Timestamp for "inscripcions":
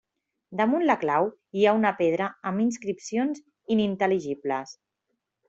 2.65-3.45